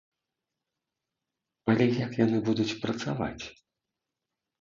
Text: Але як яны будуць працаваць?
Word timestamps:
Але 1.73 1.85
як 2.05 2.11
яны 2.25 2.37
будуць 2.47 2.77
працаваць? 2.87 3.45